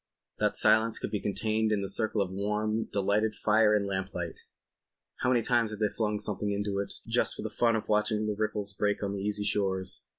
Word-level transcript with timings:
That 0.39 0.55
silence 0.55 0.97
could 0.97 1.11
be 1.11 1.19
contained 1.19 1.71
in 1.71 1.81
the 1.81 1.87
circle 1.87 2.23
of 2.23 2.31
warm, 2.31 2.85
delightful 2.85 3.37
fire 3.43 3.75
and 3.75 3.85
lamplight. 3.85 4.39
How 5.17 5.29
many 5.29 5.43
times 5.43 5.69
hadn't 5.69 5.85
they 5.87 5.93
flung 5.95 6.17
something 6.17 6.49
into 6.51 6.79
it 6.79 6.91
just 7.05 7.35
for 7.35 7.43
the 7.43 7.51
fun 7.51 7.75
of 7.75 7.87
watching 7.87 8.25
the 8.25 8.33
ripples 8.33 8.73
break 8.73 9.03
on 9.03 9.11
the 9.11 9.19
easy 9.21 9.43
shores. 9.43 10.01